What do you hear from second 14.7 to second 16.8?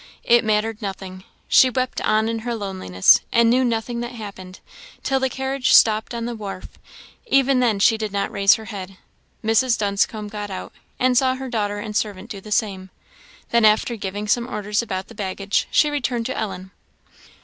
about the baggage, she returned to Ellen.